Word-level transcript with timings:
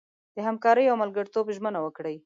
د 0.35 0.37
همکارۍ 0.47 0.85
او 0.89 0.95
ملګرتوب 1.03 1.45
ژمنه 1.55 1.79
وکړي. 1.81 2.15